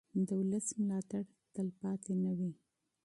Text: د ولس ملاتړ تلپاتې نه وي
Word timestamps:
د 0.27 0.29
ولس 0.39 0.67
ملاتړ 0.81 1.23
تلپاتې 1.53 2.13
نه 2.23 2.31
وي 2.37 2.51